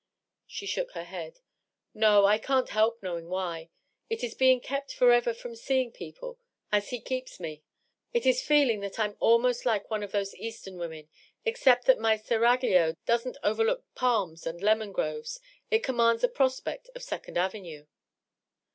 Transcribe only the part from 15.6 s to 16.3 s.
it commands a